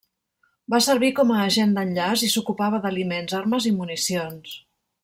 Va 0.73 0.79
servir 0.85 1.11
com 1.19 1.33
a 1.35 1.43
agent 1.49 1.75
d'enllaç 1.77 2.25
i 2.29 2.33
s'ocupava 2.37 2.81
d'aliments, 2.87 3.39
armes 3.43 3.71
i 3.73 3.79
municions. 3.79 4.61